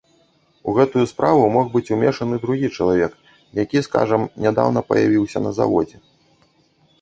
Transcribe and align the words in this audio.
У 0.69 0.73
гэтую 0.77 1.03
справу 1.11 1.43
мог 1.55 1.65
быць 1.75 1.91
умешаны 1.95 2.39
другі 2.45 2.71
чалавек, 2.77 3.13
які, 3.63 3.85
скажам, 3.89 4.21
нядаўна 4.47 4.79
паявіўся 4.89 5.39
на 5.47 5.51
заводзе. 5.61 5.97